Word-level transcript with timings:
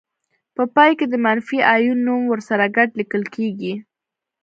په 0.55 0.63
پای 0.75 0.91
کې 0.97 1.05
د 1.09 1.15
منفي 1.25 1.59
آیون 1.75 1.99
نوم 2.07 2.21
ورسره 2.29 2.65
ګډ 2.77 2.89
لیکل 2.99 3.23
کیږي. 3.35 3.73